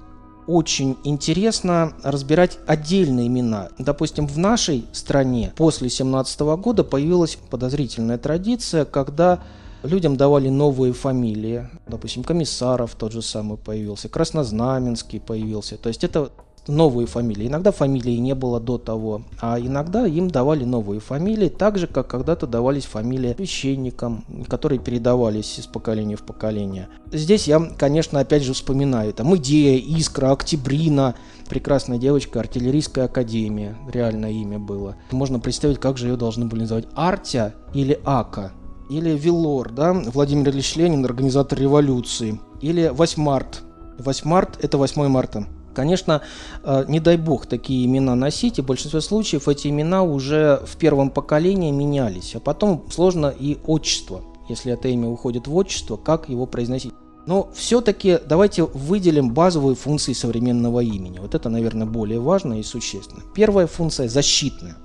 очень 0.47 0.97
интересно 1.05 1.93
разбирать 2.03 2.59
отдельные 2.67 3.27
имена. 3.27 3.69
Допустим, 3.79 4.27
в 4.27 4.39
нашей 4.39 4.85
стране 4.93 5.53
после 5.57 5.89
17 5.89 6.41
года 6.41 6.85
появилась 6.85 7.37
подозрительная 7.51 8.19
традиция, 8.19 8.85
когда 8.85 9.41
людям 9.83 10.17
давали 10.17 10.49
новые 10.49 10.93
фамилии. 10.93 11.69
Допустим, 11.87 12.23
Комиссаров 12.25 12.95
тот 12.95 13.13
же 13.13 13.23
самый 13.23 13.59
появился, 13.59 14.09
Краснознаменский 14.09 15.21
появился. 15.21 15.77
То 15.77 15.89
есть 15.89 16.05
это 16.05 16.31
новые 16.69 17.07
фамилии. 17.07 17.47
Иногда 17.47 17.73
фамилии 17.73 18.17
не 18.17 18.35
было 18.35 18.61
до 18.61 18.79
того, 18.79 19.23
а 19.41 19.59
иногда 19.59 20.07
им 20.07 20.31
давали 20.31 20.65
новые 20.65 21.01
фамилии, 21.01 21.49
так 21.49 21.79
же, 21.79 21.87
как 21.87 22.09
когда-то 22.09 22.47
давались 22.47 22.85
фамилии 22.85 23.35
священникам, 23.37 24.25
которые 24.49 24.79
передавались 24.79 25.59
из 25.59 25.67
поколения 25.67 26.17
в 26.17 26.23
поколение. 26.23 26.89
Здесь 27.13 27.47
я, 27.47 27.61
конечно, 27.61 28.21
опять 28.21 28.43
же 28.43 28.53
вспоминаю, 28.53 29.13
там 29.13 29.37
Идея, 29.37 29.79
Искра, 29.79 30.33
Октябрина, 30.33 31.15
прекрасная 31.49 31.99
девочка, 31.99 32.41
артиллерийская 32.41 33.07
академия, 33.07 33.77
реальное 33.93 34.33
имя 34.33 34.59
было. 34.59 34.97
Можно 35.11 35.39
представить, 35.39 35.79
как 35.79 35.99
же 35.99 36.09
ее 36.09 36.17
должны 36.17 36.47
были 36.47 36.61
называть, 36.61 36.87
Артя 36.95 37.55
или 37.75 38.01
Ака. 38.05 38.53
Или 38.89 39.17
Вилор, 39.17 39.73
да, 39.73 39.93
Владимир 39.93 40.51
Ильич 40.51 40.77
Ленин, 40.77 41.05
организатор 41.05 41.59
революции. 41.59 42.41
Или 42.61 42.89
8 42.89 43.21
март. 43.21 43.63
8 43.99 44.29
март– 44.29 44.59
это 44.63 44.79
8 44.79 45.09
марта. 45.09 45.47
Конечно, 45.77 46.23
э, 46.65 46.87
не 46.89 47.01
дай 47.01 47.19
бог 47.19 47.45
такие 47.45 47.85
имена 47.85 48.15
носить, 48.15 48.59
и 48.59 48.63
в 48.63 48.65
большинстве 48.65 49.03
случаев 49.03 49.47
эти 49.47 49.69
имена 49.69 50.05
уже 50.05 50.63
в 50.67 50.79
первом 50.79 51.11
поколении 51.11 51.71
менялись, 51.71 52.35
а 52.35 52.41
потом 52.41 52.87
сложно 52.91 53.27
и 53.27 53.59
отчество. 53.67 54.23
Если 54.49 54.73
это 54.73 54.89
имя 54.89 55.07
уходит 55.07 55.47
в 55.47 55.55
отчество, 55.55 55.99
как 55.99 56.31
его 56.31 56.47
произносить? 56.47 56.95
Но 57.27 57.51
все-таки 57.55 58.19
давайте 58.27 58.63
выделим 58.65 59.35
базовые 59.35 59.77
функции 59.77 60.15
современного 60.15 60.81
имени. 60.81 61.19
Вот 61.19 61.35
это, 61.35 61.51
наверное, 61.51 61.87
более 61.87 62.21
важно 62.21 62.59
и 62.59 62.63
существенно. 62.63 63.23
Первая 63.35 63.67
функция– 63.67 64.09
защитная. 64.09 64.77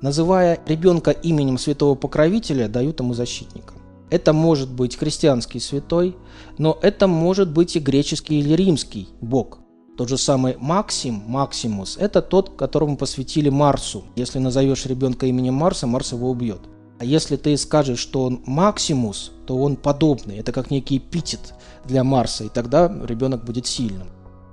Называя 0.00 0.58
ребенка 0.66 1.10
именем 1.10 1.58
святого 1.58 1.96
покровителя, 1.96 2.68
дают 2.68 2.98
ему 3.00 3.12
защитника. 3.12 3.74
Это 4.08 4.32
может 4.32 4.70
быть 4.70 4.96
христианский 4.96 5.60
святой, 5.60 6.16
но 6.56 6.78
это 6.80 7.08
может 7.08 7.50
быть 7.50 7.76
и 7.76 7.78
греческий 7.78 8.38
или 8.38 8.54
римский 8.54 9.08
бог. 9.20 9.58
Тот 9.96 10.08
же 10.08 10.18
самый 10.18 10.56
Максим, 10.58 11.22
Максимус, 11.28 11.96
это 11.96 12.20
тот, 12.20 12.56
которому 12.56 12.96
посвятили 12.96 13.48
Марсу. 13.48 14.02
Если 14.16 14.40
назовешь 14.40 14.86
ребенка 14.86 15.26
именем 15.26 15.54
Марса, 15.54 15.86
Марс 15.86 16.10
его 16.10 16.30
убьет. 16.30 16.60
А 16.98 17.04
если 17.04 17.36
ты 17.36 17.56
скажешь, 17.56 18.00
что 18.00 18.24
он 18.24 18.42
Максимус, 18.44 19.30
то 19.46 19.56
он 19.56 19.76
подобный. 19.76 20.38
Это 20.38 20.50
как 20.50 20.72
некий 20.72 20.98
эпитет 20.98 21.54
для 21.84 22.02
Марса, 22.02 22.42
и 22.42 22.48
тогда 22.48 22.92
ребенок 23.04 23.44
будет 23.44 23.68
сильным. 23.68 24.08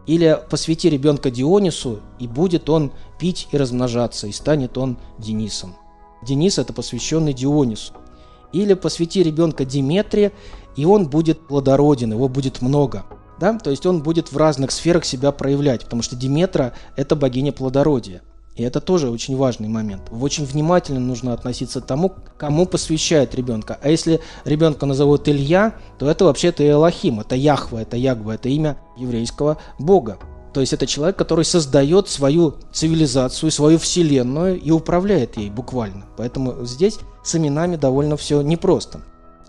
Или 0.05 0.39
посвяти 0.50 0.91
ребенка 0.91 1.31
Дионису, 1.31 2.01
и 2.19 2.27
будет 2.27 2.69
он 2.69 2.91
пить 3.19 3.48
и 3.51 3.57
размножаться, 3.57 4.27
и 4.27 4.31
станет 4.31 4.77
он 4.77 5.00
Денисом. 5.17 5.75
Денис– 6.24 6.57
это 6.60 6.71
посвященный 6.71 7.33
Дионису. 7.33 7.93
Или 8.53 8.75
посвяти 8.75 9.24
ребенка 9.24 9.65
Диметре, 9.65 10.33
и 10.75 10.86
он 10.86 11.10
будет 11.10 11.48
плодороден, 11.48 12.12
его 12.12 12.27
будет 12.27 12.62
много– 12.62 13.05
да? 13.41 13.57
То 13.57 13.71
есть 13.71 13.86
он 13.86 14.01
будет 14.01 14.31
в 14.31 14.38
разных 14.38 14.71
сферах 14.71 15.03
себя 15.03 15.31
проявлять, 15.31 15.83
потому 15.83 16.03
что 16.03 16.15
Диметра– 16.15 16.74
это 16.95 17.15
богиня 17.15 17.51
плодородия. 17.51 18.21
И 18.55 18.63
это 18.63 18.79
тоже 18.79 19.10
очень 19.10 19.36
важный 19.36 19.67
момент. 19.67 20.03
Очень 20.12 20.45
внимательно 20.45 21.00
нужно 21.00 21.33
относиться 21.33 21.81
к 21.81 21.86
тому, 21.86 22.13
кому 22.38 22.65
посвящает 22.65 23.33
ребенка. 23.33 23.79
А 23.81 23.89
если 23.89 24.19
ребенка 24.45 24.86
назовут 24.86 25.27
Илья, 25.27 25.74
то 25.98 26.10
это 26.10 26.25
вообще-то 26.25 26.69
Элохим, 26.69 27.19
это 27.21 27.36
Яхва, 27.36 27.79
это 27.79 27.98
Ягва, 27.98 28.36
это 28.36 28.50
имя 28.50 28.77
еврейского 28.98 29.57
бога. 29.79 30.19
То 30.53 30.60
есть 30.60 30.74
это 30.74 30.86
человек, 30.86 31.15
который 31.15 31.45
создает 31.45 32.10
свою 32.10 32.55
цивилизацию, 32.74 33.51
свою 33.51 33.79
вселенную 33.79 34.60
и 34.60 34.69
управляет 34.69 35.38
ей 35.38 35.50
буквально. 35.50 36.05
Поэтому 36.17 36.65
здесь 36.65 37.00
с 37.24 37.36
именами 37.36 37.77
довольно 37.77 38.17
все 38.17 38.41
непросто. 38.41 39.01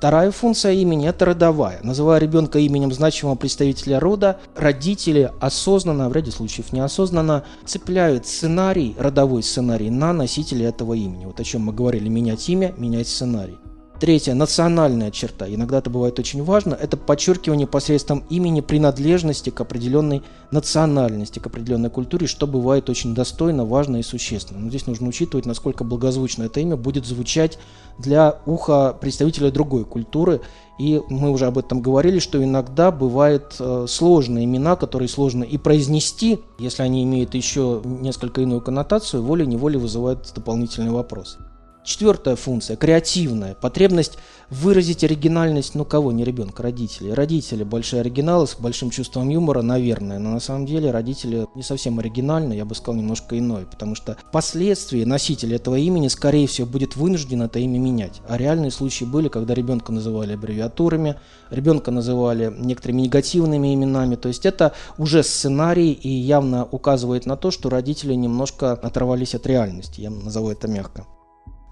Вторая 0.03 0.33
функция 0.33 0.73
имени– 0.73 1.09
это 1.09 1.27
родовая. 1.27 1.79
Называя 1.85 2.19
ребенка 2.19 2.59
именем 2.59 2.91
значимого 2.91 3.37
представителя 3.37 4.01
рода, 4.01 4.41
родители 4.57 5.31
осознанно, 5.41 6.09
в 6.09 6.13
ряде 6.13 6.33
случаев 6.33 6.73
неосознанно, 6.73 7.45
цепляют 7.65 8.27
сценарий, 8.27 8.97
родовой 8.99 9.45
сценарий 9.45 9.91
на 9.91 10.13
носителя 10.13 10.71
этого 10.71 10.95
имени. 10.95 11.27
Вот 11.27 11.39
о 11.39 11.45
чем 11.45 11.63
мы 11.63 11.73
говорили– 11.73 12.09
менять 12.09 12.49
имя, 12.49 12.75
менять 12.79 13.07
сценарий. 13.07 13.59
Третья, 14.03 14.35
национальная 14.35 15.13
черта, 15.13 15.47
иногда 15.49 15.79
это 15.79 15.89
бывает 15.89 16.19
очень 16.19 16.43
важно, 16.43 16.75
это 16.75 16.97
подчеркивание 16.97 17.69
посредством 17.69 18.25
имени 18.31 18.61
принадлежности 18.61 19.51
к 19.51 19.61
определенной 19.61 20.25
национальности, 20.51 21.39
к 21.39 21.47
определенной 21.47 21.89
культуре, 21.89 22.27
что 22.27 22.49
бывает 22.49 22.91
очень 22.91 23.15
достойно, 23.15 23.65
важно 23.65 23.99
и 23.99 24.03
существенно. 24.03 24.59
Но 24.59 24.71
здесь 24.71 24.89
нужно 24.89 25.07
учитывать, 25.07 25.47
насколько 25.47 25.85
благозвучно 25.85 26.43
это 26.43 26.59
имя 26.59 26.77
будет 26.77 27.07
звучать 27.07 27.61
для 27.97 28.41
уха 28.45 28.93
представителя 29.01 29.53
другой 29.53 29.85
культуры. 29.85 30.41
И 30.81 31.01
мы 31.09 31.31
уже 31.31 31.47
об 31.47 31.57
этом 31.57 31.81
говорили, 31.81 32.19
что 32.19 32.43
иногда 32.43 32.91
бывают 32.91 33.55
э, 33.61 33.87
сложные 33.89 34.47
имена, 34.47 34.75
которые 34.75 35.09
сложно 35.09 35.45
и 35.45 35.59
произнести, 35.59 36.41
если 36.59 36.83
они 36.83 37.05
имеют 37.05 37.37
еще 37.37 37.81
несколько 37.85 38.41
иную 38.41 38.63
коннотацию, 38.63 39.23
волей-неволей 39.23 39.79
вызывают 39.79 40.33
дополнительный 40.35 40.91
вопрос. 40.91 41.39
Четвертая 41.85 42.37
функция– 42.37 42.77
креативная. 42.79 43.55
Потребность 43.55 44.17
выразить 44.51 45.03
оригинальность, 45.03 45.75
ну 45.75 45.85
кого, 45.85 46.13
не 46.13 46.23
ребенка, 46.23 46.63
родителей. 46.63 47.13
Родители– 47.13 47.65
большие 47.65 48.01
оригиналы 48.01 48.47
с 48.47 48.55
большим 48.55 48.91
чувством 48.91 49.29
юмора, 49.31 49.63
наверное, 49.63 50.21
но 50.21 50.31
на 50.31 50.39
самом 50.39 50.65
деле 50.65 50.93
родители 50.93 51.49
не 51.57 51.65
совсем 51.65 51.99
оригинальны, 51.99 52.53
я 52.53 52.65
бы 52.65 52.77
сказал, 52.77 52.95
немножко 53.01 53.37
иной, 53.37 53.67
потому 53.67 53.97
что 53.97 54.17
впоследствии 54.29 55.03
носитель 55.03 55.55
этого 55.55 55.75
имени, 55.75 56.07
скорее 56.07 56.47
всего, 56.47 56.69
будет 56.69 56.95
вынужден 56.95 57.43
это 57.43 57.59
имя 57.59 57.81
менять. 57.81 58.21
А 58.29 58.37
реальные 58.37 58.71
случаи 58.71 59.05
были, 59.05 59.27
когда 59.27 59.53
ребенка 59.53 59.91
называли 59.91 60.35
аббревиатурами, 60.35 61.17
ребенка 61.51 61.91
называли 61.91 62.55
некоторыми 62.57 63.03
негативными 63.03 63.75
именами, 63.75 64.15
то 64.15 64.29
есть 64.29 64.47
это 64.47 64.73
уже 64.99 65.25
сценарий 65.25 65.91
и 65.91 66.09
явно 66.09 66.65
указывает 66.65 67.27
на 67.27 67.37
то, 67.37 67.51
что 67.51 67.71
родители 67.71 68.15
немножко 68.15 68.71
оторвались 68.73 69.35
от 69.35 69.49
реальности, 69.49 70.03
я 70.03 70.11
назову 70.11 70.51
это 70.51 70.69
мягко. 70.69 71.07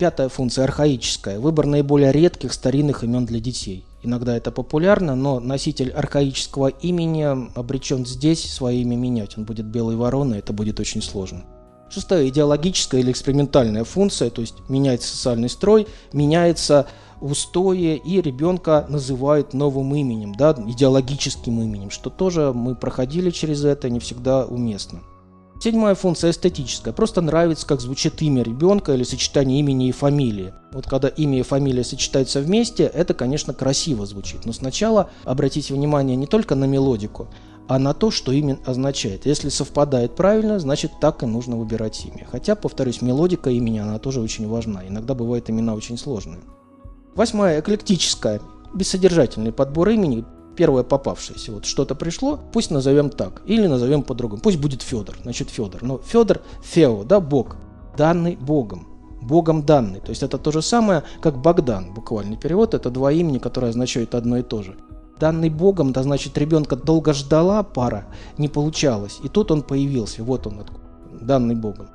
Пятая 0.00 0.30
функция– 0.30 0.64
архаическая. 0.64 1.38
Выбор 1.38 1.66
наиболее 1.66 2.10
редких 2.10 2.54
старинных 2.54 3.04
имен 3.04 3.26
для 3.26 3.38
детей. 3.38 3.84
Иногда 4.02 4.34
это 4.34 4.50
популярно, 4.50 5.14
но 5.14 5.40
носитель 5.40 5.90
архаического 5.90 6.68
имени 6.68 7.26
обречен 7.54 8.06
здесь 8.06 8.50
свое 8.50 8.80
имя 8.80 8.96
менять. 8.96 9.36
Он 9.36 9.44
будет 9.44 9.66
белой 9.66 9.96
вороной, 9.96 10.38
это 10.38 10.54
будет 10.54 10.80
очень 10.80 11.02
сложно. 11.02 11.44
Шестая– 11.90 12.26
идеологическая 12.30 13.02
или 13.02 13.12
экспериментальная 13.12 13.84
функция, 13.84 14.30
то 14.30 14.40
есть 14.40 14.54
меняется 14.70 15.14
социальный 15.14 15.50
строй, 15.50 15.86
меняется 16.14 16.86
устои, 17.20 18.00
и 18.02 18.22
ребенка 18.22 18.86
называют 18.88 19.52
новым 19.52 19.94
именем, 19.94 20.34
да, 20.34 20.56
идеологическим 20.66 21.60
именем, 21.60 21.90
что 21.90 22.08
тоже 22.08 22.54
мы 22.54 22.74
проходили 22.74 23.28
через 23.28 23.66
это, 23.66 23.90
не 23.90 24.00
всегда 24.00 24.46
уместно. 24.46 25.00
Седьмая 25.62 25.94
функция 25.94 26.30
эстетическая. 26.30 26.94
Просто 26.94 27.20
нравится, 27.20 27.66
как 27.66 27.82
звучит 27.82 28.22
имя 28.22 28.42
ребенка 28.42 28.94
или 28.94 29.02
сочетание 29.02 29.60
имени 29.60 29.88
и 29.88 29.92
фамилии. 29.92 30.54
Вот 30.72 30.86
когда 30.86 31.08
имя 31.08 31.40
и 31.40 31.42
фамилия 31.42 31.84
сочетаются 31.84 32.40
вместе, 32.40 32.84
это, 32.84 33.12
конечно, 33.12 33.52
красиво 33.52 34.06
звучит. 34.06 34.46
Но 34.46 34.54
сначала 34.54 35.10
обратите 35.24 35.74
внимание 35.74 36.16
не 36.16 36.26
только 36.26 36.54
на 36.54 36.64
мелодику, 36.64 37.28
а 37.68 37.78
на 37.78 37.92
то, 37.92 38.10
что 38.10 38.32
имя 38.32 38.58
означает. 38.64 39.26
Если 39.26 39.50
совпадает 39.50 40.16
правильно, 40.16 40.58
значит 40.58 40.92
так 40.98 41.22
и 41.22 41.26
нужно 41.26 41.58
выбирать 41.58 42.06
имя. 42.06 42.26
Хотя, 42.32 42.54
повторюсь, 42.54 43.02
мелодика 43.02 43.50
имени, 43.50 43.80
она 43.80 43.98
тоже 43.98 44.22
очень 44.22 44.48
важна. 44.48 44.88
Иногда 44.88 45.12
бывают 45.12 45.50
имена 45.50 45.74
очень 45.74 45.98
сложные. 45.98 46.40
Восьмая– 47.14 47.60
эклектическая, 47.60 48.40
бессодержательный 48.72 49.52
подбор 49.52 49.90
имени, 49.90 50.24
первое 50.60 50.82
попавшееся. 50.82 51.52
Вот 51.52 51.64
что-то 51.64 51.94
пришло, 51.94 52.38
пусть 52.52 52.70
назовем 52.70 53.08
так, 53.08 53.40
или 53.46 53.66
назовем 53.66 54.02
по-другому. 54.02 54.42
Пусть 54.42 54.58
будет 54.58 54.82
Федор, 54.82 55.16
значит 55.22 55.48
Федор. 55.48 55.82
Но 55.82 56.02
Федор– 56.04 56.42
Фео, 56.62 57.02
да, 57.02 57.18
Бог, 57.18 57.56
данный 57.96 58.36
Богом. 58.36 58.86
Богом 59.22 59.64
данный. 59.64 60.00
То 60.00 60.10
есть 60.10 60.22
это 60.22 60.36
то 60.36 60.52
же 60.52 60.60
самое, 60.60 61.02
как 61.22 61.40
Богдан, 61.40 61.94
буквальный 61.94 62.36
перевод. 62.36 62.74
Это 62.74 62.90
два 62.90 63.10
имени, 63.10 63.38
которые 63.38 63.70
означают 63.70 64.14
одно 64.14 64.36
и 64.36 64.42
то 64.42 64.62
же. 64.62 64.76
Данный 65.18 65.48
Богом, 65.48 65.94
да 65.94 66.02
значит 66.02 66.36
ребенка 66.36 66.76
долго 66.76 67.14
ждала 67.14 67.62
пара, 67.62 68.04
не 68.36 68.48
получалось. 68.48 69.18
И 69.24 69.28
тут 69.28 69.50
он 69.50 69.62
появился, 69.62 70.22
вот 70.22 70.46
он 70.46 70.66
данный 71.22 71.54
Богом. 71.54 71.88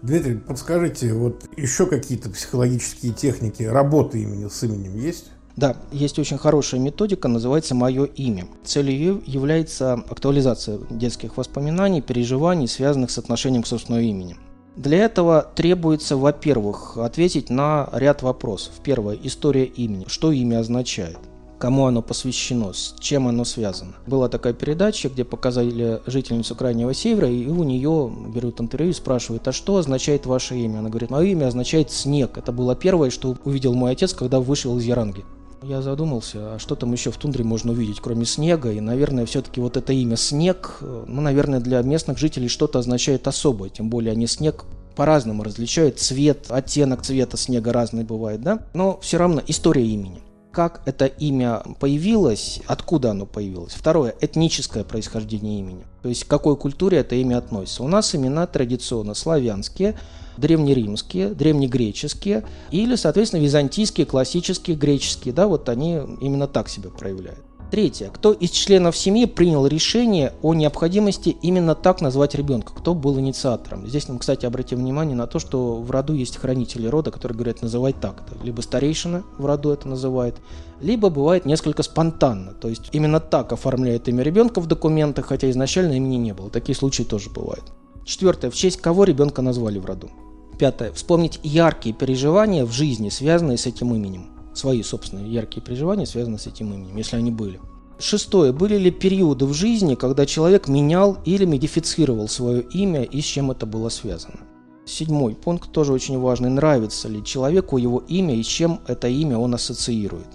Дмитрий, 0.00 0.36
подскажите, 0.36 1.12
вот 1.12 1.44
еще 1.58 1.84
какие-то 1.84 2.30
психологические 2.30 3.12
техники 3.12 3.62
работы 3.62 4.22
имени 4.22 4.48
с 4.48 4.62
именем 4.62 4.96
есть? 4.96 5.26
Да, 5.56 5.76
есть 5.90 6.18
очень 6.18 6.36
хорошая 6.36 6.80
методика, 6.80 7.28
называется 7.28 7.74
«Мое 7.74 8.04
имя». 8.04 8.46
Целью 8.62 8.92
ее 8.92 9.22
является 9.24 9.94
актуализация 9.94 10.78
детских 10.90 11.38
воспоминаний, 11.38 12.02
переживаний, 12.02 12.68
связанных 12.68 13.10
с 13.10 13.16
отношением 13.16 13.62
к 13.62 13.66
собственному 13.66 14.04
имени. 14.04 14.36
Для 14.76 14.98
этого 14.98 15.50
требуется, 15.54 16.18
во-первых, 16.18 16.98
ответить 16.98 17.48
на 17.48 17.88
ряд 17.92 18.20
вопросов. 18.20 18.74
Первое– 18.82 19.18
история 19.22 19.64
имени. 19.64 20.04
Что 20.08 20.30
имя 20.30 20.60
означает? 20.60 21.16
кому 21.58 21.86
оно 21.86 22.02
посвящено, 22.02 22.72
с 22.72 22.94
чем 23.00 23.28
оно 23.28 23.44
связано. 23.44 23.94
Была 24.06 24.28
такая 24.28 24.52
передача, 24.52 25.08
где 25.08 25.24
показали 25.24 26.02
жительницу 26.06 26.54
Крайнего 26.54 26.92
Севера, 26.92 27.30
и 27.30 27.46
у 27.46 27.64
нее 27.64 28.12
берут 28.34 28.60
интервью 28.60 28.90
и 28.90 28.94
спрашивают, 28.94 29.48
а 29.48 29.52
что 29.52 29.76
означает 29.76 30.26
ваше 30.26 30.56
имя? 30.56 30.80
Она 30.80 30.90
говорит, 30.90 31.10
мое 31.10 31.28
имя 31.28 31.46
означает 31.46 31.90
снег. 31.90 32.36
Это 32.36 32.52
было 32.52 32.76
первое, 32.76 33.10
что 33.10 33.36
увидел 33.44 33.72
мой 33.72 33.92
отец, 33.92 34.12
когда 34.12 34.40
вышел 34.40 34.76
из 34.76 34.84
Яранги. 34.84 35.24
Я 35.62 35.82
задумался, 35.82 36.54
а 36.54 36.58
что 36.58 36.74
там 36.74 36.92
еще 36.92 37.10
в 37.10 37.16
тундре 37.16 37.42
можно 37.42 37.72
увидеть, 37.72 38.00
кроме 38.00 38.24
снега? 38.24 38.70
И, 38.70 38.80
наверное, 38.80 39.26
все-таки 39.26 39.60
вот 39.60 39.76
это 39.76 39.92
имя 39.92 40.16
снег, 40.16 40.78
ну, 40.80 41.20
наверное, 41.20 41.60
для 41.60 41.80
местных 41.82 42.18
жителей 42.18 42.48
что-то 42.48 42.78
означает 42.78 43.26
особое. 43.26 43.70
Тем 43.70 43.88
более 43.88 44.12
они 44.12 44.26
снег 44.26 44.64
по-разному 44.94 45.42
различают. 45.42 45.98
Цвет, 45.98 46.46
оттенок 46.50 47.02
цвета 47.02 47.36
снега 47.36 47.72
разный 47.72 48.04
бывает, 48.04 48.42
да? 48.42 48.66
Но 48.74 48.98
все 49.00 49.16
равно 49.16 49.42
история 49.46 49.86
имени 49.86 50.22
как 50.56 50.80
это 50.86 51.04
имя 51.04 51.62
появилось, 51.80 52.60
откуда 52.66 53.10
оно 53.10 53.26
появилось. 53.26 53.74
Второе– 53.74 54.14
этническое 54.22 54.84
происхождение 54.84 55.58
имени. 55.58 55.84
То 56.00 56.08
есть 56.08 56.24
к 56.24 56.28
какой 56.28 56.56
культуре 56.56 56.96
это 56.96 57.14
имя 57.14 57.36
относится. 57.36 57.82
У 57.82 57.88
нас 57.88 58.14
имена 58.14 58.46
традиционно 58.46 59.12
славянские, 59.12 59.98
древнеримские, 60.38 61.28
древнегреческие 61.34 62.42
или, 62.70 62.96
соответственно, 62.96 63.42
византийские, 63.42 64.06
классические, 64.06 64.78
греческие. 64.78 65.34
Да, 65.34 65.46
вот 65.46 65.68
они 65.68 66.00
именно 66.22 66.48
так 66.48 66.70
себя 66.70 66.88
проявляют. 66.88 67.44
Третье. 67.70 68.10
Кто 68.10 68.32
из 68.32 68.50
членов 68.50 68.96
семьи 68.96 69.24
принял 69.24 69.66
решение 69.66 70.32
о 70.40 70.54
необходимости 70.54 71.36
именно 71.42 71.74
так 71.74 72.00
назвать 72.00 72.36
ребенка? 72.36 72.72
Кто 72.72 72.94
был 72.94 73.18
инициатором? 73.18 73.88
Здесь 73.88 74.08
мы, 74.08 74.20
кстати, 74.20 74.46
обратим 74.46 74.78
внимание 74.78 75.16
на 75.16 75.26
то, 75.26 75.40
что 75.40 75.74
в 75.74 75.90
роду 75.90 76.14
есть 76.14 76.36
хранители 76.36 76.86
рода, 76.86 77.10
которые 77.10 77.36
говорят 77.36 77.62
называть 77.62 78.00
так. 78.00 78.22
Либо 78.44 78.60
старейшина 78.60 79.24
в 79.36 79.44
роду 79.46 79.70
это 79.70 79.88
называет, 79.88 80.36
либо 80.80 81.10
бывает 81.10 81.44
несколько 81.44 81.82
спонтанно. 81.82 82.52
То 82.52 82.68
есть 82.68 82.88
именно 82.92 83.18
так 83.18 83.52
оформляет 83.52 84.06
имя 84.08 84.22
ребенка 84.22 84.60
в 84.60 84.68
документах, 84.68 85.26
хотя 85.26 85.50
изначально 85.50 85.94
имени 85.94 86.16
не 86.16 86.34
было. 86.34 86.50
Такие 86.50 86.76
случаи 86.76 87.02
тоже 87.02 87.30
бывают. 87.30 87.64
Четвертое. 88.04 88.52
В 88.52 88.54
честь 88.54 88.80
кого 88.80 89.02
ребенка 89.02 89.42
назвали 89.42 89.80
в 89.80 89.86
роду? 89.86 90.08
Пятое. 90.56 90.92
Вспомнить 90.92 91.40
яркие 91.42 91.96
переживания 91.96 92.64
в 92.64 92.70
жизни, 92.70 93.08
связанные 93.08 93.58
с 93.58 93.66
этим 93.66 93.92
именем 93.92 94.35
свои 94.56 94.82
собственные 94.82 95.32
яркие 95.32 95.64
переживания, 95.64 96.06
связанные 96.06 96.38
с 96.38 96.46
этим 96.46 96.72
именем, 96.72 96.96
если 96.96 97.16
они 97.16 97.30
были. 97.30 97.60
Шестое. 97.98 98.52
Были 98.52 98.76
ли 98.76 98.90
периоды 98.90 99.46
в 99.46 99.54
жизни, 99.54 99.94
когда 99.94 100.26
человек 100.26 100.68
менял 100.68 101.18
или 101.24 101.46
модифицировал 101.46 102.28
свое 102.28 102.60
имя 102.62 103.02
и 103.02 103.20
с 103.22 103.24
чем 103.24 103.50
это 103.50 103.64
было 103.64 103.88
связано? 103.88 104.40
Седьмой 104.84 105.34
пункт 105.34 105.72
тоже 105.72 105.92
очень 105.92 106.18
важный. 106.18 106.50
Нравится 106.50 107.08
ли 107.08 107.24
человеку 107.24 107.78
его 107.78 108.04
имя 108.06 108.36
и 108.36 108.42
с 108.42 108.46
чем 108.46 108.80
это 108.86 109.08
имя 109.08 109.38
он 109.38 109.54
ассоциирует? 109.54 110.28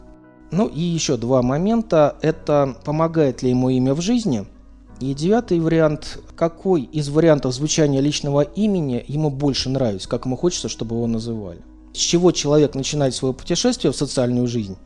Ну 0.52 0.68
и 0.68 0.82
еще 0.82 1.18
два 1.18 1.42
момента. 1.44 2.18
Это 2.22 2.76
помогает 2.84 3.44
ли 3.44 3.52
ему 3.52 3.70
имя 3.70 3.94
в 3.94 4.02
жизни? 4.02 4.46
И 5.00 5.14
девятый 5.14 5.60
вариант. 5.60 6.20
Какой 6.36 6.82
из 6.82 7.10
вариантов 7.10 7.54
звучания 7.54 8.02
личного 8.02 8.42
имени 8.42 9.06
ему 9.08 9.30
больше 9.30 9.70
нравится? 9.70 10.10
Как 10.10 10.26
ему 10.26 10.36
хочется, 10.36 10.68
чтобы 10.68 10.96
его 10.96 11.08
называли? 11.08 11.62
С 11.94 11.98
чего 11.98 12.32
человек 12.32 12.76
начинает 12.76 13.14
свое 13.16 13.34
путешествие 13.34 13.92
в 13.92 13.96
социальную 13.96 14.48
жизнь, 14.48 14.78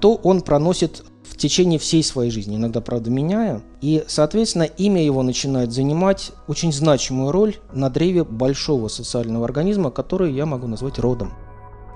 то 0.00 0.14
он 0.16 0.42
проносит 0.42 1.04
в 1.22 1.36
течение 1.36 1.78
всей 1.78 2.02
своей 2.02 2.30
жизни, 2.30 2.56
иногда, 2.56 2.80
правда, 2.80 3.10
меняя. 3.10 3.62
И, 3.80 4.04
соответственно, 4.06 4.64
имя 4.64 5.02
его 5.02 5.22
начинает 5.22 5.72
занимать 5.72 6.32
очень 6.46 6.72
значимую 6.72 7.32
роль 7.32 7.56
на 7.72 7.90
древе 7.90 8.24
большого 8.24 8.88
социального 8.88 9.44
организма, 9.44 9.90
который 9.90 10.32
я 10.32 10.46
могу 10.46 10.66
назвать 10.66 10.98
родом. 10.98 11.32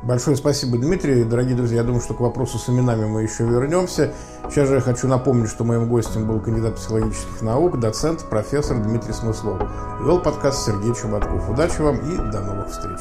Большое 0.02 0.37
спасибо, 0.37 0.78
Дмитрий. 0.78 1.24
Дорогие 1.24 1.57
друзья, 1.57 1.78
я 1.78 1.83
думаю, 1.83 2.00
что 2.00 2.14
к 2.14 2.20
вопросу 2.20 2.57
с 2.57 2.68
именами 2.68 3.07
мы 3.07 3.22
еще 3.22 3.44
вернемся. 3.44 4.12
Сейчас 4.48 4.68
же 4.68 4.74
я 4.74 4.81
хочу 4.81 5.09
напомнить, 5.09 5.50
что 5.50 5.64
моим 5.64 5.88
гостем 5.88 6.26
был 6.26 6.40
кандидат 6.40 6.76
психологических 6.76 7.42
наук, 7.42 7.81
доцент, 7.81 8.28
профессор 8.31 8.81
Дмитрий 8.81 9.12
Смыслов. 9.12 9.61
Вел 10.00 10.20
подкаст 10.20 10.66
Сергей 10.66 10.94
Чеботков. 10.94 11.50
Удачи 11.50 11.81
вам 11.81 11.96
и 11.96 12.16
до 12.31 12.40
новых 12.40 12.70
встреч. 12.70 13.00